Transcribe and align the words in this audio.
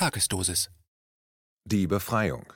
Tagesdosis. 0.00 0.70
Die 1.66 1.86
Befreiung. 1.86 2.50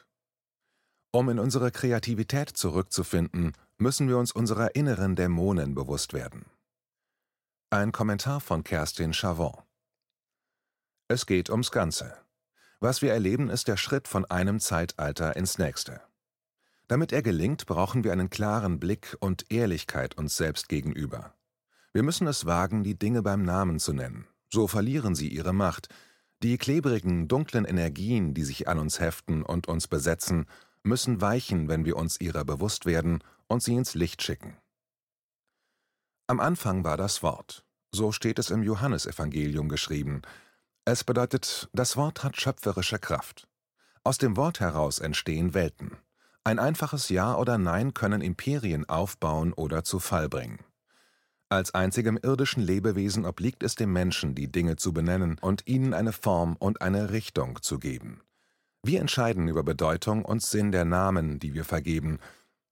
Um 1.11 1.29
in 1.29 1.39
unsere 1.39 1.71
Kreativität 1.71 2.49
zurückzufinden, 2.49 3.53
müssen 3.77 4.09
wir 4.09 4.17
uns 4.17 4.33
unserer 4.33 4.75
inneren 4.75 5.15
Dämonen 5.15 5.75
bewusst 5.75 6.15
werden. 6.15 6.47
Ein 7.69 7.93
Kommentar 7.93 8.41
von 8.41 8.65
Kerstin 8.65 9.13
Chavon. 9.13 9.63
Es 11.09 11.27
geht 11.27 11.51
ums 11.51 11.71
Ganze. 11.71 12.17
Was 12.81 13.03
wir 13.03 13.13
erleben, 13.13 13.51
ist 13.51 13.69
der 13.69 13.77
Schritt 13.77 14.09
von 14.09 14.25
einem 14.25 14.59
Zeitalter 14.59 15.37
ins 15.37 15.59
nächste. 15.59 16.01
Damit 16.89 17.13
er 17.13 17.21
gelingt, 17.21 17.67
brauchen 17.67 18.05
wir 18.05 18.13
einen 18.13 18.31
klaren 18.31 18.81
Blick 18.81 19.19
und 19.21 19.53
Ehrlichkeit 19.53 20.17
uns 20.17 20.39
selbst 20.39 20.71
gegenüber. 20.71 21.35
Wir 21.93 22.05
müssen 22.05 22.27
es 22.27 22.47
wagen, 22.47 22.85
die 22.85 22.99
Dinge 22.99 23.21
beim 23.21 23.43
Namen 23.43 23.81
zu 23.81 23.93
nennen. 23.93 24.27
So 24.51 24.67
verlieren 24.67 25.15
sie 25.15 25.29
ihre 25.29 25.53
Macht. 25.53 25.91
Die 26.45 26.59
klebrigen, 26.59 27.27
dunklen 27.27 27.65
Energien, 27.65 28.35
die 28.35 28.45
sich 28.45 28.69
an 28.69 28.79
uns 28.79 29.01
heften 29.01 29.43
und 29.43 29.67
uns 29.67 29.89
besetzen, 29.89 30.45
müssen 30.83 31.23
weichen, 31.23 31.69
wenn 31.69 31.87
wir 31.87 31.97
uns 31.97 32.21
ihrer 32.21 32.45
bewusst 32.45 32.85
werden 32.85 33.25
und 33.47 33.63
sie 33.63 33.75
ins 33.75 33.95
Licht 33.95 34.23
schicken. 34.23 34.55
Am 36.27 36.41
Anfang 36.41 36.85
war 36.85 36.99
das 36.99 37.23
Wort. 37.23 37.65
So 37.93 38.13
steht 38.13 38.39
es 38.39 38.51
im 38.51 38.63
Johannesevangelium 38.63 39.71
geschrieben. 39.71 40.21
Es 40.85 41.03
bedeutet, 41.03 41.71
das 41.73 41.97
Wort 41.97 42.23
hat 42.23 42.39
schöpferische 42.39 42.99
Kraft. 42.99 43.49
Aus 44.03 44.19
dem 44.19 44.37
Wort 44.37 44.61
heraus 44.61 44.99
entstehen 44.99 45.55
Welten. 45.55 45.97
Ein 46.45 46.59
einfaches 46.59 47.09
Ja 47.09 47.37
oder 47.37 47.57
Nein 47.57 47.95
können 47.95 48.21
Imperien 48.21 48.87
aufbauen 48.87 49.55
oder 49.55 49.83
zu 49.83 49.99
Fall 49.99 50.29
bringen. 50.29 50.59
Als 51.49 51.75
einzigem 51.75 52.19
irdischen 52.21 52.63
Lebewesen 52.63 53.25
obliegt 53.27 53.63
es 53.63 53.75
dem 53.75 53.93
Menschen, 53.93 54.35
die 54.35 54.51
Dinge 54.51 54.77
zu 54.77 54.93
benennen 54.93 55.39
und 55.41 55.67
ihnen 55.67 55.95
eine 55.95 56.13
Form 56.13 56.57
und 56.57 56.81
eine 56.81 57.11
Richtung 57.11 57.61
zu 57.63 57.79
geben. 57.79 58.23
Wir 58.83 59.01
entscheiden 59.01 59.49
über 59.49 59.63
Bedeutung 59.63 60.25
und 60.25 60.43
Sinn 60.43 60.73
der 60.73 60.85
Namen, 60.85 61.39
die 61.39 61.55
wir 61.55 61.65
vergeben. 61.65 62.19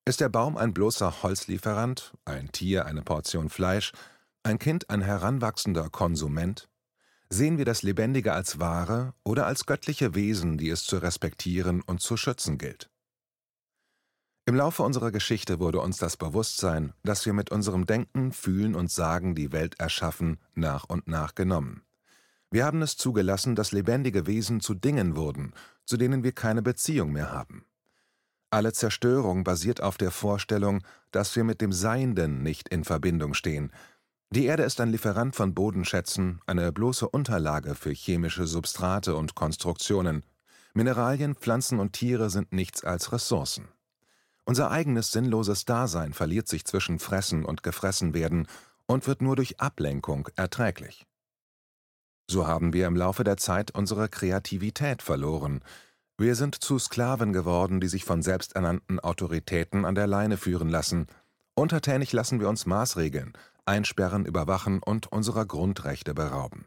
Ist 0.04 0.20
der 0.20 0.28
Baum 0.28 0.56
ein 0.56 0.74
bloßer 0.74 1.22
Holzlieferant, 1.22 2.12
ein 2.24 2.52
Tier 2.52 2.86
eine 2.86 3.02
Portion 3.02 3.48
Fleisch, 3.48 3.92
ein 4.42 4.58
Kind 4.58 4.90
ein 4.90 5.00
heranwachsender 5.00 5.88
Konsument? 5.88 6.68
Sehen 7.30 7.56
wir 7.56 7.64
das 7.64 7.82
Lebendige 7.82 8.34
als 8.34 8.60
Ware 8.60 9.14
oder 9.24 9.46
als 9.46 9.64
göttliche 9.64 10.14
Wesen, 10.14 10.58
die 10.58 10.68
es 10.68 10.84
zu 10.84 10.98
respektieren 10.98 11.80
und 11.80 12.02
zu 12.02 12.18
schützen 12.18 12.58
gilt? 12.58 12.90
Im 14.44 14.56
Laufe 14.56 14.82
unserer 14.82 15.12
Geschichte 15.12 15.60
wurde 15.60 15.78
uns 15.80 15.98
das 15.98 16.16
Bewusstsein, 16.16 16.92
dass 17.04 17.24
wir 17.26 17.32
mit 17.32 17.52
unserem 17.52 17.86
Denken, 17.86 18.32
Fühlen 18.32 18.74
und 18.74 18.90
Sagen 18.90 19.36
die 19.36 19.52
Welt 19.52 19.78
erschaffen, 19.78 20.38
nach 20.54 20.84
und 20.84 21.06
nach 21.06 21.36
genommen. 21.36 21.82
Wir 22.50 22.64
haben 22.64 22.82
es 22.82 22.96
zugelassen, 22.96 23.54
dass 23.54 23.70
lebendige 23.70 24.26
Wesen 24.26 24.60
zu 24.60 24.74
Dingen 24.74 25.14
wurden, 25.14 25.54
zu 25.84 25.96
denen 25.96 26.24
wir 26.24 26.32
keine 26.32 26.60
Beziehung 26.60 27.12
mehr 27.12 27.30
haben. 27.30 27.64
Alle 28.50 28.72
Zerstörung 28.72 29.44
basiert 29.44 29.80
auf 29.80 29.96
der 29.96 30.10
Vorstellung, 30.10 30.82
dass 31.12 31.36
wir 31.36 31.44
mit 31.44 31.60
dem 31.60 31.72
Seienden 31.72 32.42
nicht 32.42 32.68
in 32.68 32.82
Verbindung 32.82 33.34
stehen. 33.34 33.70
Die 34.30 34.46
Erde 34.46 34.64
ist 34.64 34.80
ein 34.80 34.90
Lieferant 34.90 35.36
von 35.36 35.54
Bodenschätzen, 35.54 36.40
eine 36.46 36.72
bloße 36.72 37.08
Unterlage 37.08 37.76
für 37.76 37.92
chemische 37.92 38.48
Substrate 38.48 39.14
und 39.14 39.36
Konstruktionen. 39.36 40.24
Mineralien, 40.74 41.36
Pflanzen 41.36 41.78
und 41.78 41.92
Tiere 41.92 42.28
sind 42.28 42.52
nichts 42.52 42.84
als 42.84 43.12
Ressourcen. 43.12 43.68
Unser 44.44 44.70
eigenes 44.70 45.12
sinnloses 45.12 45.64
Dasein 45.64 46.12
verliert 46.12 46.48
sich 46.48 46.64
zwischen 46.64 46.98
Fressen 46.98 47.44
und 47.44 47.62
Gefressenwerden 47.62 48.48
und 48.86 49.06
wird 49.06 49.22
nur 49.22 49.36
durch 49.36 49.60
Ablenkung 49.60 50.28
erträglich. 50.36 51.06
So 52.28 52.46
haben 52.46 52.72
wir 52.72 52.86
im 52.86 52.96
Laufe 52.96 53.24
der 53.24 53.36
Zeit 53.36 53.72
unsere 53.72 54.08
Kreativität 54.08 55.02
verloren. 55.02 55.60
Wir 56.18 56.34
sind 56.34 56.56
zu 56.62 56.78
Sklaven 56.78 57.32
geworden, 57.32 57.80
die 57.80 57.88
sich 57.88 58.04
von 58.04 58.22
selbsternannten 58.22 59.00
Autoritäten 59.00 59.84
an 59.84 59.94
der 59.94 60.06
Leine 60.06 60.36
führen 60.36 60.68
lassen. 60.68 61.06
Untertänig 61.54 62.12
lassen 62.12 62.40
wir 62.40 62.48
uns 62.48 62.66
maßregeln, 62.66 63.32
einsperren, 63.64 64.24
überwachen 64.24 64.82
und 64.82 65.10
unserer 65.12 65.46
Grundrechte 65.46 66.14
berauben. 66.14 66.66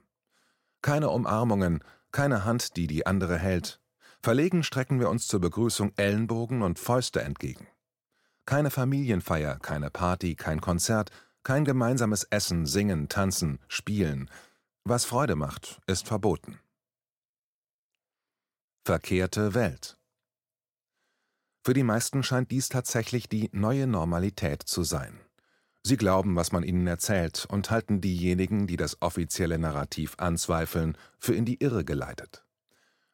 Keine 0.81 1.09
Umarmungen, 1.09 1.83
keine 2.11 2.45
Hand, 2.45 2.77
die 2.77 2.87
die 2.87 3.05
andere 3.05 3.37
hält, 3.37 3.81
Verlegen 4.25 4.63
strecken 4.63 4.99
wir 4.99 5.11
uns 5.11 5.27
zur 5.27 5.39
Begrüßung 5.39 5.93
Ellenbogen 5.97 6.63
und 6.63 6.79
Fäuste 6.79 7.21
entgegen. 7.21 7.67
Keine 8.47 8.71
Familienfeier, 8.71 9.59
keine 9.59 9.91
Party, 9.91 10.33
kein 10.33 10.61
Konzert, 10.61 11.11
kein 11.43 11.63
gemeinsames 11.63 12.23
Essen, 12.31 12.65
Singen, 12.65 13.07
Tanzen, 13.07 13.59
Spielen. 13.67 14.31
Was 14.83 15.05
Freude 15.05 15.35
macht, 15.35 15.79
ist 15.85 16.07
verboten. 16.07 16.57
Verkehrte 18.83 19.53
Welt 19.53 19.95
Für 21.63 21.75
die 21.75 21.83
meisten 21.83 22.23
scheint 22.23 22.49
dies 22.49 22.67
tatsächlich 22.67 23.29
die 23.29 23.51
neue 23.51 23.85
Normalität 23.85 24.63
zu 24.63 24.81
sein. 24.81 25.19
Sie 25.83 25.97
glauben, 25.97 26.35
was 26.35 26.51
man 26.51 26.63
ihnen 26.63 26.87
erzählt 26.87 27.45
und 27.47 27.69
halten 27.69 28.01
diejenigen, 28.01 28.65
die 28.65 28.77
das 28.77 29.03
offizielle 29.03 29.59
Narrativ 29.59 30.15
anzweifeln, 30.17 30.97
für 31.19 31.35
in 31.35 31.45
die 31.45 31.61
Irre 31.61 31.85
geleitet. 31.85 32.44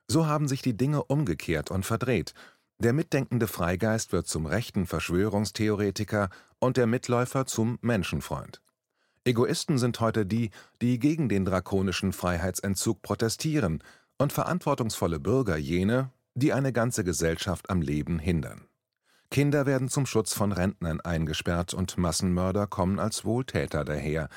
So 0.08 0.28
haben 0.28 0.48
sich 0.48 0.62
die 0.62 0.76
Dinge 0.76 1.04
umgekehrt 1.04 1.72
und 1.72 1.86
verdreht. 1.86 2.34
Der 2.80 2.94
mitdenkende 2.94 3.48
Freigeist 3.48 4.12
wird 4.12 4.28
zum 4.28 4.46
rechten 4.46 4.88
Verschwörungstheoretiker 4.88 6.30
und 6.60 6.78
der 6.78 6.88
Mitläufer 6.88 7.46
zum 7.46 7.78
Menschenfreund. 7.82 8.62
Egoisten 9.24 9.78
sind 9.78 10.00
heute 10.00 10.26
die, 10.26 10.50
die 10.82 10.98
gegen 10.98 11.30
den 11.30 11.46
drakonischen 11.46 12.12
Freiheitsentzug 12.12 13.04
protestieren, 13.04 13.84
und 14.22 14.32
verantwortungsvolle 14.32 15.20
Bürger 15.20 15.58
jene, 15.58 16.12
die 16.36 16.54
eine 16.54 16.72
ganze 16.72 17.04
Gesellschaft 17.04 17.70
am 17.70 17.82
Leben 17.82 18.20
hindern. 18.20 18.68
Kinder 19.32 19.66
werden 19.66 19.90
zum 19.90 20.06
Schutz 20.06 20.34
von 20.34 20.52
Rentnern 20.52 21.02
eingesperrt 21.02 21.74
und 21.74 21.98
Massenmörder 21.98 22.68
kommen 22.68 23.00
als 23.00 23.26
Wohltäter 23.26 23.84
daher. 23.84 24.30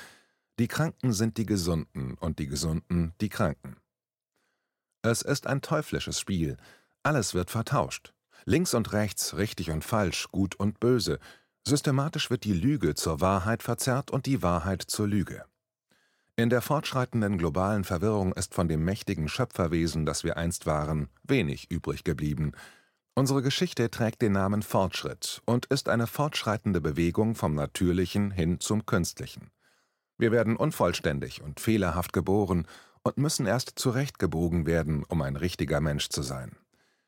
Die 0.59 0.69
Kranken 0.69 1.13
sind 1.13 1.37
die 1.37 1.47
Gesunden 1.47 2.15
und 2.15 2.39
die 2.39 2.47
Gesunden 2.47 3.13
die 3.21 3.29
Kranken. 3.29 3.77
Es 5.05 5.21
ist 5.21 5.47
ein 5.47 5.61
teuflisches 5.61 6.19
Spiel. 6.19 6.57
Alles 7.03 7.35
wird 7.35 7.51
vertauscht. 7.51 8.15
Links 8.47 8.73
und 8.73 8.95
rechts, 8.95 9.37
richtig 9.37 9.71
und 9.71 9.85
falsch, 9.85 10.29
gut 10.33 10.55
und 10.55 10.81
böse. 10.81 11.19
Systematisch 11.69 12.31
wird 12.31 12.45
die 12.45 12.55
Lüge 12.55 12.95
zur 12.95 13.21
Wahrheit 13.21 13.63
verzerrt 13.63 14.11
und 14.11 14.25
die 14.25 14.43
Wahrheit 14.43 14.81
zur 14.81 15.07
Lüge. 15.07 15.45
In 16.37 16.49
der 16.49 16.63
fortschreitenden 16.63 17.37
globalen 17.37 17.85
Verwirrung 17.85 18.33
ist 18.33 18.55
von 18.55 18.67
dem 18.67 18.83
mächtigen 18.83 19.29
Schöpferwesen, 19.29 20.07
das 20.07 20.25
wir 20.25 20.39
einst 20.39 20.65
waren, 20.65 21.11
wenig 21.23 21.71
übrig 21.71 22.05
geblieben. 22.05 22.53
Unsere 23.15 23.43
Geschichte 23.43 23.91
trägt 23.91 24.23
den 24.23 24.33
Namen 24.33 24.63
Fortschritt 24.63 25.43
und 25.45 25.67
ist 25.67 25.91
eine 25.91 26.07
fortschreitende 26.07 26.81
Bewegung 26.81 27.35
vom 27.35 27.55
Natürlichen 27.55 28.31
hin 28.31 28.59
zum 28.59 28.87
Künstlichen. 28.87 29.51
Wir 30.17 30.33
werden 30.33 30.57
unvollständig 30.57 31.43
und 31.43 31.61
fehlerhaft 31.61 32.15
geboren 32.15 32.67
und 33.05 33.19
müssen 33.19 33.47
erst 33.47 33.73
zurechtgebogen 33.77 34.67
werden, 34.67 35.05
um 35.05 35.23
ein 35.23 35.37
richtiger 35.37 35.81
Mensch 35.81 36.09
zu 36.09 36.23
sein. 36.23 36.57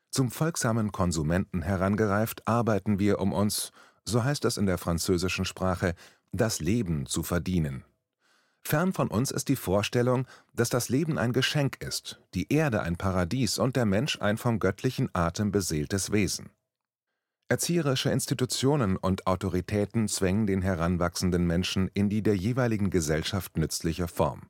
Zum 0.09 0.31
folgsamen 0.31 0.93
Konsumenten 0.93 1.61
herangereift, 1.61 2.47
arbeiten 2.47 2.99
wir, 2.99 3.19
um 3.19 3.33
uns, 3.33 3.71
so 4.05 4.23
heißt 4.23 4.45
es 4.45 4.57
in 4.57 4.65
der 4.65 4.77
französischen 4.77 5.43
Sprache, 5.43 5.95
das 6.31 6.61
Leben 6.61 7.05
zu 7.07 7.23
verdienen. 7.23 7.83
Fern 8.61 8.93
von 8.93 9.09
uns 9.09 9.31
ist 9.31 9.49
die 9.49 9.55
Vorstellung, 9.55 10.27
dass 10.53 10.69
das 10.69 10.89
Leben 10.89 11.17
ein 11.17 11.33
Geschenk 11.33 11.81
ist, 11.81 12.21
die 12.33 12.51
Erde 12.51 12.81
ein 12.81 12.97
Paradies 12.97 13.59
und 13.59 13.75
der 13.75 13.85
Mensch 13.85 14.19
ein 14.21 14.37
vom 14.37 14.59
göttlichen 14.59 15.09
Atem 15.13 15.51
beseeltes 15.51 16.11
Wesen. 16.11 16.49
Erzieherische 17.49 18.09
Institutionen 18.09 18.97
und 18.97 19.25
Autoritäten 19.25 20.09
zwängen 20.09 20.47
den 20.47 20.61
heranwachsenden 20.61 21.47
Menschen 21.47 21.89
in 21.93 22.09
die 22.09 22.21
der 22.21 22.35
jeweiligen 22.35 22.89
Gesellschaft 22.89 23.55
nützliche 23.55 24.09
Form. 24.09 24.49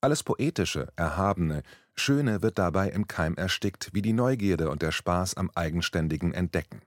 Alles 0.00 0.22
Poetische, 0.22 0.92
Erhabene, 0.94 1.62
Schöne 1.96 2.40
wird 2.40 2.58
dabei 2.58 2.90
im 2.90 3.08
Keim 3.08 3.34
erstickt, 3.34 3.90
wie 3.92 4.02
die 4.02 4.12
Neugierde 4.12 4.70
und 4.70 4.80
der 4.80 4.92
Spaß 4.92 5.36
am 5.36 5.50
eigenständigen 5.56 6.32
Entdecken. 6.32 6.82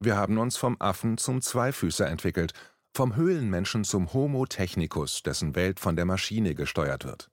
Wir 0.00 0.16
haben 0.16 0.36
uns 0.36 0.58
vom 0.58 0.76
Affen 0.80 1.16
zum 1.16 1.40
Zweifüßer 1.40 2.06
entwickelt, 2.06 2.52
vom 2.92 3.16
Höhlenmenschen 3.16 3.84
zum 3.84 4.12
Homo 4.12 4.44
technicus, 4.44 5.22
dessen 5.22 5.54
Welt 5.54 5.80
von 5.80 5.96
der 5.96 6.04
Maschine 6.04 6.54
gesteuert 6.54 7.06
wird. 7.06 7.30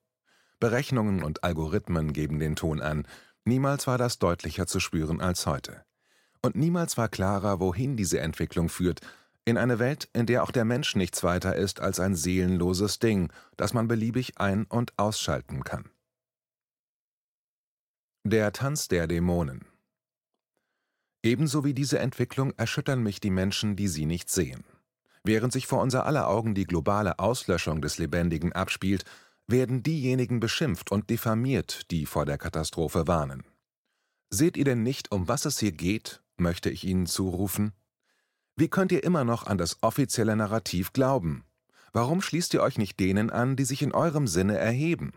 Berechnungen 0.60 1.22
und 1.22 1.44
Algorithmen 1.44 2.13
geben 2.13 2.40
den 2.40 2.56
Ton 2.56 2.81
an, 2.81 3.06
niemals 3.44 3.88
war 3.88 3.98
das 3.98 4.19
deutlicher 4.19 4.68
zu 4.68 4.80
spüren 4.80 5.19
als 5.19 5.45
heute. 5.45 5.83
Und 6.42 6.56
niemals 6.56 6.98
war 6.98 7.10
klarer, 7.10 7.60
wohin 7.60 7.98
diese 7.98 8.22
Entwicklung 8.22 8.69
führt, 8.69 9.01
in 9.47 9.57
eine 9.57 9.79
Welt, 9.79 10.09
in 10.11 10.25
der 10.25 10.44
auch 10.44 10.51
der 10.51 10.65
Mensch 10.65 10.97
nichts 10.97 11.23
weiter 11.23 11.55
ist 11.55 11.79
als 11.79 12.01
ein 12.01 12.15
seelenloses 12.15 12.99
Ding, 12.99 13.31
das 13.55 13.73
man 13.73 13.88
beliebig 13.88 14.39
ein- 14.39 14.65
und 14.65 14.99
ausschalten 14.99 15.63
kann. 15.63 15.89
Der 18.25 18.51
Tanz 18.51 18.89
der 18.89 19.07
Dämonen 19.07 19.65
Ebenso 21.23 21.63
wie 21.63 21.73
diese 21.73 21.99
Entwicklung 21.99 22.51
erschüttern 22.57 23.01
mich 23.01 23.21
die 23.21 23.29
Menschen, 23.29 23.77
die 23.77 23.88
sie 23.88 24.05
nicht 24.05 24.29
sehen. 24.29 24.65
Während 25.23 25.53
sich 25.53 25.65
vor 25.65 25.81
unser 25.81 26.05
aller 26.05 26.27
Augen 26.27 26.53
die 26.53 26.65
globale 26.65 27.17
Auslöschung 27.17 27.81
des 27.81 27.97
Lebendigen 27.97 28.51
abspielt, 28.51 29.05
werden 29.47 29.81
diejenigen 29.81 30.41
beschimpft 30.41 30.91
und 30.91 31.09
diffamiert, 31.09 31.89
die 31.89 32.05
vor 32.05 32.25
der 32.25 32.38
Katastrophe 32.38 33.07
warnen. 33.07 33.45
Seht 34.29 34.57
ihr 34.57 34.65
denn 34.65 34.83
nicht, 34.83 35.13
um 35.13 35.29
was 35.29 35.45
es 35.45 35.57
hier 35.59 35.71
geht, 35.71 36.21
möchte 36.35 36.69
ich 36.69 36.83
Ihnen 36.83 37.05
zurufen? 37.05 37.71
Wie 38.59 38.69
könnt 38.69 38.92
ihr 38.92 39.04
immer 39.04 39.24
noch 39.24 39.45
an 39.45 39.59
das 39.59 39.77
offizielle 39.83 40.36
Narrativ 40.36 40.92
glauben? 40.92 41.45
Warum 41.94 42.24
schließt 42.24 42.56
ihr 42.56 42.63
euch 42.63 42.80
nicht 42.80 43.00
denen 43.00 43.30
an, 43.30 43.56
die 43.56 43.65
sich 43.65 43.83
in 43.83 43.92
eurem 43.92 44.25
Sinne 44.25 44.57
erheben? 44.57 45.13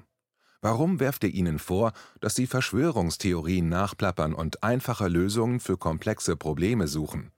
Warum 0.61 1.01
werft 1.01 1.25
ihr 1.25 1.33
ihnen 1.33 1.59
vor, 1.59 1.93
dass 2.21 2.35
sie 2.35 2.47
Verschwörungstheorien 2.47 3.67
nachplappern 3.67 4.35
und 4.35 4.63
einfache 4.63 5.09
Lösungen 5.09 5.59
für 5.59 5.79
komplexe 5.79 6.37
Probleme 6.37 6.87
suchen? 6.87 7.33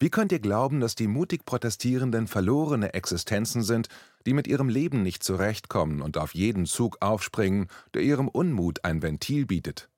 Wie 0.00 0.10
könnt 0.10 0.32
ihr 0.32 0.40
glauben, 0.40 0.80
dass 0.80 0.96
die 0.96 1.06
mutig 1.06 1.44
Protestierenden 1.44 2.26
verlorene 2.26 2.94
Existenzen 2.94 3.62
sind, 3.62 3.88
die 4.26 4.34
mit 4.34 4.48
ihrem 4.48 4.68
Leben 4.68 5.04
nicht 5.04 5.22
zurechtkommen 5.22 6.02
und 6.02 6.18
auf 6.18 6.34
jeden 6.34 6.66
Zug 6.66 6.96
aufspringen, 7.00 7.68
der 7.94 8.02
ihrem 8.02 8.26
Unmut 8.26 8.84
ein 8.84 9.00
Ventil 9.00 9.46
bietet? 9.46 9.90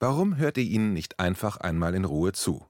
Warum 0.00 0.36
hört 0.36 0.58
ihr 0.58 0.64
ihnen 0.64 0.92
nicht 0.92 1.18
einfach 1.18 1.56
einmal 1.56 1.94
in 1.94 2.04
Ruhe 2.04 2.32
zu? 2.32 2.66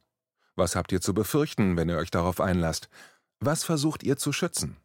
Was 0.57 0.77
habt 0.77 0.93
ihr 0.93 1.01
zu 1.01 1.15
befürchten, 1.15 1.77
wenn 1.77 1.89
ihr 1.89 1.97
euch 1.97 2.11
darauf 2.11 2.41
einlasst? 2.41 2.89
Was 3.39 3.65
versucht 3.65 4.03
ihr 4.03 4.17
zu 4.17 4.33
schützen? 4.33 4.77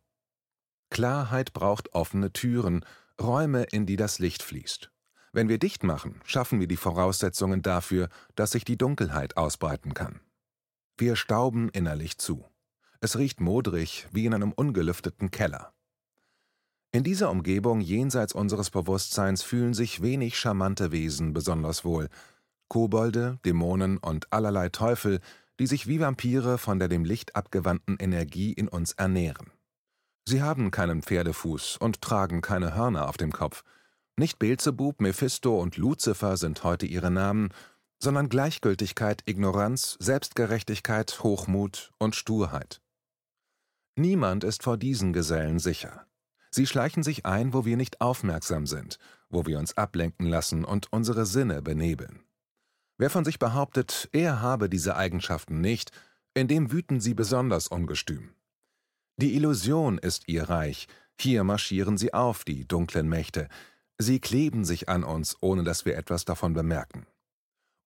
Klarheit 0.90 1.54
braucht 1.54 1.94
offene 1.94 2.32
Türen, 2.32 2.86
Räume, 3.20 3.64
in 3.64 3.86
die 3.86 3.96
das 3.96 4.20
Licht 4.20 4.44
fließt. 4.44 4.92
Wenn 5.34 5.50
wir 5.50 5.58
dicht 5.58 5.84
machen, 5.84 6.22
schaffen 6.26 6.60
wir 6.62 6.68
die 6.68 6.78
Voraussetzungen 6.78 7.62
dafür, 7.62 8.08
dass 8.36 8.52
sich 8.52 8.64
die 8.64 8.78
Dunkelheit 8.78 9.36
ausbreiten 9.36 9.94
kann. 9.94 10.22
Wir 10.98 11.18
stauben 11.18 11.70
innerlich 11.70 12.18
zu. 12.18 12.46
Es 13.02 13.18
riecht 13.18 13.42
modrig 13.42 14.08
wie 14.12 14.26
in 14.26 14.34
einem 14.34 14.54
ungelüfteten 14.54 15.32
Keller. 15.32 15.74
In 16.94 17.04
dieser 17.04 17.30
Umgebung 17.30 17.82
jenseits 17.82 18.32
unseres 18.32 18.70
Bewusstseins 18.70 19.44
fühlen 19.44 19.74
sich 19.74 20.02
wenig 20.02 20.40
charmante 20.40 20.94
Wesen 20.94 21.34
besonders 21.34 21.84
wohl. 21.84 22.08
Kobolde, 22.70 23.38
Dämonen 23.44 23.98
und 23.98 24.32
allerlei 24.32 24.70
Teufel, 24.70 25.20
die 25.60 25.68
sich 25.68 25.88
wie 25.88 26.00
Vampire 26.00 26.58
von 26.58 26.80
der 26.80 26.88
dem 26.88 27.06
Licht 27.06 27.36
abgewandten 27.36 27.98
Energie 28.00 28.52
in 28.54 28.68
uns 28.68 28.94
ernähren. 28.94 29.52
Sie 30.28 30.42
haben 30.42 30.72
keinen 30.72 31.04
Pferdefuß 31.04 31.78
und 31.78 32.02
tragen 32.02 32.42
keine 32.42 32.76
Hörner 32.76 33.08
auf 33.08 33.18
dem 33.18 33.32
Kopf. 33.32 33.64
Nicht 34.18 34.40
Beelzebub, 34.40 35.02
Mephisto 35.02 35.62
und 35.62 35.78
Luzifer 35.78 36.38
sind 36.38 36.64
heute 36.64 36.86
ihre 36.86 37.12
Namen, 37.12 37.50
sondern 38.00 38.30
Gleichgültigkeit, 38.30 39.22
Ignoranz, 39.26 39.98
Selbstgerechtigkeit, 40.00 41.24
Hochmut 41.24 41.92
und 42.00 42.16
Sturheit. 42.16 42.82
Niemand 43.96 44.44
ist 44.44 44.64
vor 44.64 44.78
diesen 44.78 45.14
Gesellen 45.14 45.60
sicher. 45.60 46.06
Sie 46.52 46.66
schleichen 46.66 47.04
sich 47.04 47.26
ein, 47.26 47.54
wo 47.54 47.66
wir 47.66 47.78
nicht 47.78 48.02
aufmerksam 48.02 48.66
sind, 48.66 48.98
wo 49.30 49.46
wir 49.46 49.60
uns 49.60 49.78
ablenken 49.78 50.26
lassen 50.28 50.66
und 50.66 50.92
unsere 50.92 51.26
Sinne 51.26 51.62
benebeln. 51.62 52.25
Wer 52.98 53.10
von 53.10 53.26
sich 53.26 53.40
behauptet, 53.40 54.10
er 54.14 54.42
habe 54.42 54.70
diese 54.70 54.96
Eigenschaften 54.96 55.60
nicht, 55.60 55.92
in 56.34 56.48
dem 56.48 56.72
wüten 56.72 57.00
sie 57.00 57.14
besonders 57.14 57.68
ungestüm. 57.68 58.30
Die 59.18 59.36
Illusion 59.36 59.98
ist 59.98 60.28
ihr 60.28 60.50
Reich, 60.50 60.88
hier 61.20 61.44
marschieren 61.44 61.98
sie 61.98 62.14
auf, 62.14 62.44
die 62.44 62.68
dunklen 62.68 63.08
Mächte, 63.08 63.48
sie 63.98 64.20
kleben 64.20 64.66
sich 64.66 64.90
an 64.90 65.04
uns, 65.04 65.38
ohne 65.42 65.64
dass 65.64 65.86
wir 65.86 65.98
etwas 65.98 66.26
davon 66.26 66.54
bemerken. 66.54 67.06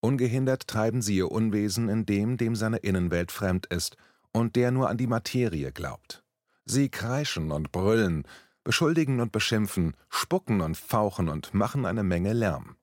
Ungehindert 0.02 0.68
treiben 0.68 1.02
sie 1.02 1.18
ihr 1.18 1.32
Unwesen 1.32 1.90
in 1.90 2.06
dem, 2.06 2.38
dem 2.38 2.56
seine 2.56 2.78
Innenwelt 2.78 3.32
fremd 3.32 3.66
ist 3.68 3.98
und 4.32 4.56
der 4.56 4.72
nur 4.72 4.90
an 4.90 4.98
die 4.98 5.08
Materie 5.08 5.72
glaubt. 5.72 6.24
Sie 6.66 6.90
kreischen 6.90 7.52
und 7.52 7.72
brüllen, 7.72 8.24
beschuldigen 8.64 9.20
und 9.20 9.32
beschimpfen, 9.32 9.96
spucken 10.10 10.62
und 10.62 10.78
fauchen 10.78 11.30
und 11.30 11.54
machen 11.54 11.86
eine 11.86 12.04
Menge 12.04 12.34
Lärm. 12.34 12.76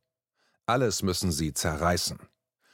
Alles 0.67 1.03
müssen 1.03 1.31
sie 1.33 1.55
zerreißen. 1.55 2.19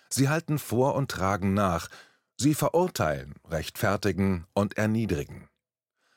Sie 0.09 0.29
halten 0.29 0.59
vor 0.59 0.95
und 0.95 1.11
tragen 1.11 1.55
nach, 1.55 1.89
sie 2.37 2.55
verurteilen, 2.55 3.35
rechtfertigen 3.49 4.47
und 4.55 4.77
erniedrigen. 4.77 5.49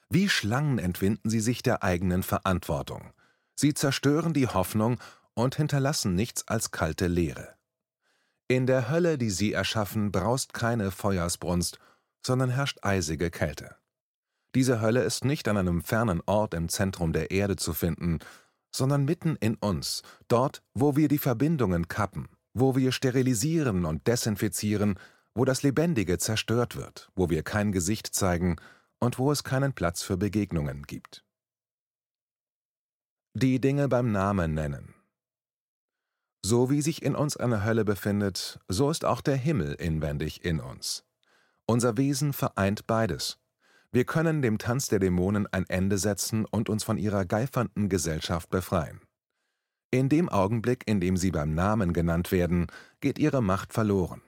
Wie 0.10 0.30
Schlangen 0.30 0.80
entwinden 0.80 1.30
sie 1.30 1.40
sich 1.40 1.62
der 1.64 1.84
eigenen 1.84 2.24
Verantwortung. 2.24 3.12
Sie 3.56 3.74
zerstören 3.74 4.34
die 4.34 4.48
Hoffnung 4.48 5.00
und 5.34 5.56
hinterlassen 5.56 6.16
nichts 6.16 6.48
als 6.48 6.72
kalte 6.72 7.08
Leere. 7.08 7.56
In 8.48 8.68
der 8.68 8.90
Hölle, 8.90 9.18
die 9.18 9.30
sie 9.30 9.54
erschaffen, 9.54 10.12
braust 10.12 10.54
keine 10.54 10.92
Feuersbrunst, 10.92 11.80
sondern 12.22 12.50
herrscht 12.50 12.80
eisige 12.84 13.32
Kälte. 13.32 13.76
Diese 14.54 14.80
Hölle 14.82 15.04
ist 15.04 15.26
nicht 15.26 15.48
an 15.48 15.58
einem 15.58 15.84
fernen 15.84 16.22
Ort 16.26 16.54
im 16.54 16.70
Zentrum 16.70 17.12
der 17.12 17.32
Erde 17.32 17.56
zu 17.56 17.74
finden, 17.74 18.20
sondern 18.76 19.06
mitten 19.06 19.36
in 19.38 19.56
uns, 19.56 20.04
dort, 20.28 20.62
wo 20.74 20.96
wir 20.96 21.08
die 21.08 21.18
Verbindungen 21.18 21.88
kappen, 21.88 22.28
wo 22.54 22.76
wir 22.76 22.92
sterilisieren 22.92 23.86
und 23.86 24.08
desinfizieren, 24.08 25.00
wo 25.34 25.46
das 25.46 25.64
Lebendige 25.64 26.18
zerstört 26.18 26.76
wird, 26.76 27.10
wo 27.16 27.30
wir 27.30 27.44
kein 27.44 27.72
Gesicht 27.72 28.08
zeigen 28.08 28.58
und 29.00 29.18
wo 29.18 29.32
es 29.32 29.44
keinen 29.44 29.74
Platz 29.74 30.02
für 30.02 30.18
Begegnungen 30.18 30.84
gibt. 30.84 31.24
Die 33.34 33.60
Dinge 33.60 33.88
beim 33.88 34.12
Namen 34.12 34.54
nennen. 34.54 34.94
So 36.42 36.70
wie 36.70 36.82
sich 36.82 37.02
in 37.02 37.16
uns 37.16 37.36
eine 37.38 37.64
Hölle 37.64 37.86
befindet, 37.86 38.60
so 38.68 38.90
ist 38.90 39.04
auch 39.04 39.22
der 39.22 39.36
Himmel 39.36 39.74
inwendig 39.74 40.46
in 40.46 40.60
uns. 40.60 41.04
Unser 41.66 41.98
Wesen 41.98 42.34
vereint 42.34 42.88
beides. 42.88 43.40
Wir 43.96 44.04
können 44.04 44.42
dem 44.42 44.58
Tanz 44.58 44.90
der 44.90 45.00
Dämonen 45.00 45.48
ein 45.54 45.66
Ende 45.70 45.98
setzen 45.98 46.44
und 46.44 46.68
uns 46.68 46.84
von 46.84 46.98
ihrer 46.98 47.24
geifernden 47.24 47.88
Gesellschaft 47.88 48.50
befreien. 48.50 49.00
In 49.90 50.10
dem 50.10 50.28
Augenblick, 50.28 50.84
in 50.86 51.00
dem 51.00 51.16
sie 51.16 51.32
beim 51.32 51.54
Namen 51.54 51.94
genannt 51.94 52.34
werden, 52.34 52.68
geht 53.00 53.18
ihre 53.20 53.42
Macht 53.42 53.72
verloren. 53.72 54.22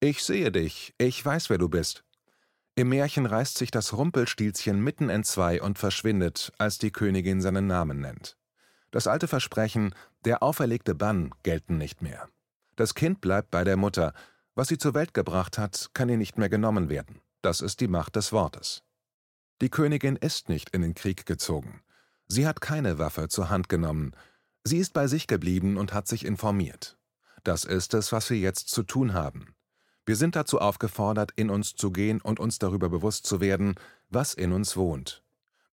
Ich 0.00 0.24
sehe 0.24 0.50
dich, 0.50 0.96
ich 0.98 1.24
weiß, 1.24 1.48
wer 1.48 1.58
du 1.58 1.68
bist, 1.68 2.02
im 2.74 2.88
Märchen 2.88 3.24
reißt 3.24 3.56
sich 3.56 3.70
das 3.70 3.92
Rumpelstilzchen 3.92 4.82
mitten 4.82 5.10
entzwei 5.10 5.62
und 5.62 5.78
verschwindet, 5.78 6.52
als 6.58 6.78
die 6.78 6.90
Königin 6.90 7.40
seinen 7.40 7.68
Namen 7.68 8.00
nennt. 8.00 8.36
Das 8.90 9.06
alte 9.06 9.28
Versprechen, 9.28 9.94
der 10.24 10.42
auferlegte 10.42 10.96
Bann, 10.96 11.30
gelten 11.44 11.78
nicht 11.78 12.02
mehr. 12.02 12.28
Das 12.74 12.96
Kind 12.96 13.20
bleibt 13.20 13.52
bei 13.52 13.62
der 13.62 13.76
Mutter. 13.76 14.12
Was 14.56 14.66
sie 14.66 14.78
zur 14.78 14.94
Welt 14.94 15.14
gebracht 15.14 15.56
hat, 15.56 15.90
kann 15.94 16.08
ihr 16.08 16.16
nicht 16.16 16.36
mehr 16.36 16.48
genommen 16.48 16.88
werden. 16.88 17.20
Das 17.42 17.60
ist 17.60 17.80
die 17.80 17.86
Macht 17.86 18.16
des 18.16 18.32
Wortes. 18.32 18.82
Die 19.60 19.70
Königin 19.70 20.16
ist 20.16 20.48
nicht 20.48 20.70
in 20.70 20.82
den 20.82 20.94
Krieg 20.94 21.26
gezogen. 21.26 21.82
Sie 22.28 22.46
hat 22.46 22.60
keine 22.60 22.98
Waffe 22.98 23.28
zur 23.28 23.50
Hand 23.50 23.68
genommen. 23.68 24.12
Sie 24.62 24.78
ist 24.78 24.92
bei 24.92 25.06
sich 25.06 25.26
geblieben 25.26 25.76
und 25.76 25.92
hat 25.92 26.06
sich 26.06 26.24
informiert. 26.24 26.96
Das 27.42 27.64
ist 27.64 27.94
es, 27.94 28.12
was 28.12 28.30
wir 28.30 28.38
jetzt 28.38 28.68
zu 28.68 28.82
tun 28.82 29.14
haben. 29.14 29.54
Wir 30.06 30.16
sind 30.16 30.36
dazu 30.36 30.60
aufgefordert, 30.60 31.32
in 31.36 31.50
uns 31.50 31.74
zu 31.74 31.90
gehen 31.90 32.20
und 32.20 32.40
uns 32.40 32.58
darüber 32.58 32.88
bewusst 32.88 33.26
zu 33.26 33.40
werden, 33.40 33.74
was 34.08 34.34
in 34.34 34.52
uns 34.52 34.76
wohnt. 34.76 35.22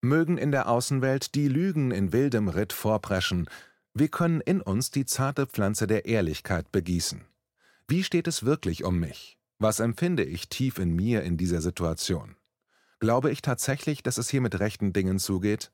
Mögen 0.01 0.37
in 0.37 0.51
der 0.51 0.69
Außenwelt 0.69 1.35
die 1.35 1.47
Lügen 1.47 1.91
in 1.91 2.11
wildem 2.11 2.47
Ritt 2.47 2.73
vorpreschen, 2.73 3.49
wir 3.93 4.09
können 4.09 4.41
in 4.41 4.59
uns 4.61 4.91
die 4.91 5.05
zarte 5.05 5.47
Pflanze 5.47 5.87
der 5.87 6.05
Ehrlichkeit 6.05 6.69
begießen. 6.71 7.25
Wie 7.87 8.03
steht 8.03 8.27
es 8.27 8.43
wirklich 8.43 8.83
um 8.83 8.99
mich? 8.99 9.37
Was 9.57 9.79
empfinde 9.79 10.25
ich 10.25 10.49
tief 10.49 10.79
in 10.79 10.93
mir 10.93 11.23
in 11.23 11.37
dieser 11.37 11.61
Situation? 11.61 12.35
Glaube 12.99 13.31
ich 13.31 13.41
tatsächlich, 13.41 14.03
dass 14.03 14.17
es 14.17 14.29
hier 14.29 14.41
mit 14.41 14.59
rechten 14.59 14.93
Dingen 14.93 15.19
zugeht? 15.19 15.71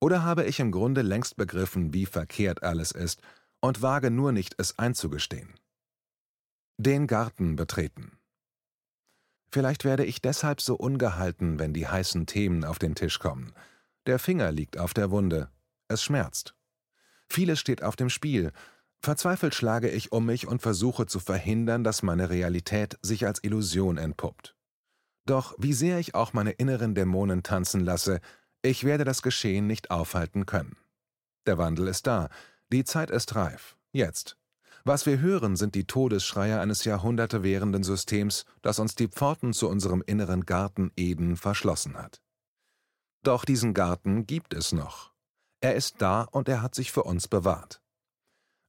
Oder 0.00 0.24
habe 0.24 0.44
ich 0.44 0.60
im 0.60 0.72
Grunde 0.72 1.02
längst 1.02 1.36
begriffen, 1.36 1.92
wie 1.92 2.06
verkehrt 2.06 2.62
alles 2.62 2.92
ist 2.92 3.20
und 3.60 3.82
wage 3.82 4.10
nur 4.10 4.32
nicht, 4.32 4.54
es 4.58 4.78
einzugestehen? 4.78 5.54
Den 6.78 7.06
Garten 7.06 7.56
betreten. 7.56 8.18
Vielleicht 9.52 9.84
werde 9.84 10.04
ich 10.04 10.22
deshalb 10.22 10.60
so 10.60 10.76
ungehalten, 10.76 11.58
wenn 11.58 11.74
die 11.74 11.86
heißen 11.86 12.26
Themen 12.26 12.64
auf 12.64 12.78
den 12.78 12.94
Tisch 12.94 13.18
kommen. 13.18 13.52
Der 14.06 14.18
Finger 14.18 14.52
liegt 14.52 14.78
auf 14.78 14.94
der 14.94 15.10
Wunde. 15.10 15.50
Es 15.88 16.02
schmerzt. 16.02 16.54
Vieles 17.28 17.60
steht 17.60 17.82
auf 17.82 17.96
dem 17.96 18.10
Spiel. 18.10 18.52
Verzweifelt 19.00 19.54
schlage 19.54 19.90
ich 19.90 20.12
um 20.12 20.26
mich 20.26 20.46
und 20.46 20.62
versuche 20.62 21.06
zu 21.06 21.20
verhindern, 21.20 21.84
dass 21.84 22.02
meine 22.02 22.30
Realität 22.30 22.98
sich 23.02 23.26
als 23.26 23.42
Illusion 23.42 23.98
entpuppt. 23.98 24.56
Doch 25.30 25.54
wie 25.58 25.74
sehr 25.74 26.00
ich 26.00 26.16
auch 26.16 26.32
meine 26.32 26.50
inneren 26.50 26.96
Dämonen 26.96 27.44
tanzen 27.44 27.78
lasse, 27.78 28.20
ich 28.62 28.82
werde 28.82 29.04
das 29.04 29.22
Geschehen 29.22 29.68
nicht 29.68 29.92
aufhalten 29.92 30.44
können. 30.44 30.76
Der 31.46 31.56
Wandel 31.56 31.86
ist 31.86 32.08
da, 32.08 32.30
die 32.72 32.82
Zeit 32.82 33.12
ist 33.12 33.36
reif, 33.36 33.76
jetzt. 33.92 34.36
Was 34.82 35.06
wir 35.06 35.20
hören, 35.20 35.54
sind 35.54 35.76
die 35.76 35.86
Todesschreie 35.86 36.58
eines 36.58 36.84
Jahrhunderte 36.84 37.44
währenden 37.44 37.84
Systems, 37.84 38.44
das 38.60 38.80
uns 38.80 38.96
die 38.96 39.06
Pforten 39.06 39.52
zu 39.52 39.68
unserem 39.68 40.02
inneren 40.04 40.46
Garten 40.46 40.90
Eden 40.96 41.36
verschlossen 41.36 41.96
hat. 41.96 42.20
Doch 43.22 43.44
diesen 43.44 43.72
Garten 43.72 44.26
gibt 44.26 44.52
es 44.52 44.72
noch. 44.72 45.12
Er 45.60 45.76
ist 45.76 46.02
da 46.02 46.22
und 46.22 46.48
er 46.48 46.60
hat 46.60 46.74
sich 46.74 46.90
für 46.90 47.04
uns 47.04 47.28
bewahrt. 47.28 47.80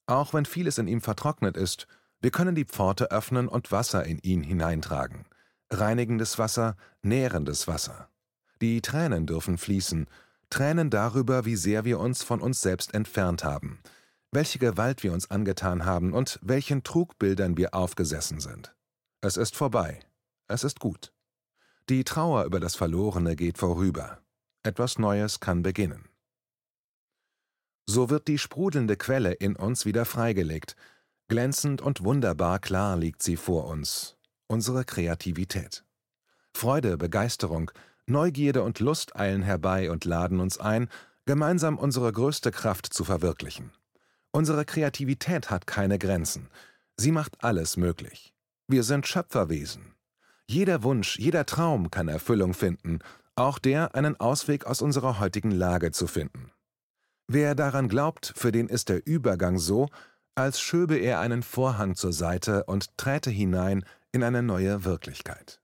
Auch 0.06 0.36
wenn 0.36 0.46
vieles 0.46 0.78
in 0.78 0.88
ihm 0.88 1.02
vertrocknet 1.02 1.58
ist, 1.58 1.88
wir 2.20 2.30
können 2.30 2.54
die 2.54 2.66
Pforte 2.66 3.10
öffnen 3.10 3.48
und 3.48 3.72
Wasser 3.72 4.06
in 4.06 4.20
ihn 4.20 4.44
hineintragen. 4.44 5.26
Reinigendes 5.72 6.38
Wasser, 6.38 6.76
nährendes 7.02 7.68
Wasser. 7.68 8.10
Die 8.62 8.82
Tränen 8.82 9.26
dürfen 9.26 9.58
fließen, 9.58 10.08
Tränen 10.50 10.90
darüber, 10.90 11.46
wie 11.46 11.56
sehr 11.56 11.86
wir 11.86 12.00
uns 12.00 12.24
von 12.24 12.42
uns 12.42 12.62
selbst 12.62 12.94
entfernt 12.94 13.46
haben, 13.46 13.80
welche 14.32 14.60
Gewalt 14.60 15.02
wir 15.02 15.14
uns 15.14 15.32
angetan 15.32 15.86
haben 15.86 16.14
und 16.14 16.40
welchen 16.42 16.84
Trugbildern 16.84 17.56
wir 17.56 17.74
aufgesessen 17.74 18.42
sind. 18.42 18.76
Es 19.22 19.38
ist 19.38 19.56
vorbei. 19.56 20.00
Es 20.48 20.66
ist 20.66 20.80
gut. 20.80 21.14
Die 21.88 22.04
Trauer 22.04 22.44
über 22.44 22.60
das 22.60 22.76
Verlorene 22.76 23.38
geht 23.38 23.58
vorüber. 23.58 24.20
Etwas 24.64 25.00
Neues 25.00 25.40
kann 25.40 25.64
beginnen. 25.64 26.10
So 27.86 28.10
wird 28.10 28.28
die 28.28 28.38
sprudelnde 28.38 28.98
Quelle 28.98 29.32
in 29.32 29.56
uns 29.56 29.86
wieder 29.86 30.06
freigelegt. 30.06 30.76
Glänzend 31.30 31.82
und 31.82 32.04
wunderbar 32.04 32.60
klar 32.60 32.98
liegt 32.98 33.24
sie 33.24 33.38
vor 33.38 33.68
uns, 33.68 34.18
unsere 34.52 34.84
Kreativität. 34.84 35.86
Freude, 36.54 36.98
Begeisterung, 36.98 37.72
Neugierde 38.06 38.64
und 38.64 38.82
Lust 38.82 39.16
eilen 39.16 39.44
herbei 39.44 39.90
und 39.90 40.04
laden 40.04 40.42
uns 40.42 40.60
ein, 40.60 40.90
gemeinsam 41.26 41.78
unsere 41.78 42.12
größte 42.12 42.52
Kraft 42.52 42.94
zu 42.94 43.06
verwirklichen. 43.06 43.72
Unsere 44.32 44.66
Kreativität 44.66 45.50
hat 45.50 45.68
keine 45.68 45.98
Grenzen. 45.98 46.50
Sie 46.98 47.14
macht 47.14 47.42
alles 47.42 47.78
möglich. 47.78 48.34
Wir 48.68 48.84
sind 48.84 49.08
Schöpferwesen. 49.08 49.96
Jeder 50.48 50.84
Wunsch, 50.84 51.18
jeder 51.18 51.46
Traum 51.46 51.90
kann 51.90 52.10
Erfüllung 52.10 52.54
finden, 52.54 53.00
auch 53.36 53.58
der, 53.58 53.96
einen 53.96 54.20
Ausweg 54.20 54.66
aus 54.66 54.82
unserer 54.82 55.18
heutigen 55.22 55.52
Lage 55.52 55.92
zu 55.92 56.08
finden. 56.08 56.52
Wer 57.26 57.56
daran 57.56 57.88
glaubt, 57.88 58.34
für 58.36 58.52
den 58.52 58.68
ist 58.68 58.90
der 58.90 59.08
Übergang 59.08 59.58
so, 59.60 59.88
als 60.36 60.60
schöbe 60.60 60.98
er 60.98 61.22
einen 61.22 61.42
Vorhang 61.42 61.96
zur 61.96 62.12
Seite 62.12 62.66
und 62.66 62.98
träte 62.98 63.30
hinein 63.30 63.86
in 64.14 64.24
eine 64.24 64.44
neue 64.44 64.84
Wirklichkeit. 64.84 65.61